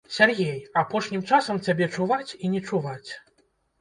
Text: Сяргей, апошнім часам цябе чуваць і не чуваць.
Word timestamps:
Сяргей, 0.13 0.55
апошнім 0.81 1.21
часам 1.31 1.61
цябе 1.67 1.91
чуваць 1.99 2.35
і 2.43 2.55
не 2.55 2.63
чуваць. 2.71 3.09